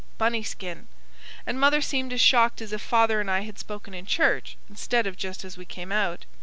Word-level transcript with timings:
Bunny 0.17 0.41
skin." 0.41 0.87
And 1.45 1.59
mother 1.59 1.79
seemed 1.79 2.11
as 2.11 2.19
shocked 2.21 2.59
as 2.59 2.73
if 2.73 2.81
father 2.81 3.21
and 3.21 3.29
I 3.29 3.41
had 3.41 3.59
spoken 3.59 3.93
in 3.93 4.07
church, 4.07 4.57
instead 4.67 5.05
of 5.05 5.15
just 5.15 5.45
as 5.45 5.57
we 5.57 5.63
came 5.65 5.91
out. 5.91 6.25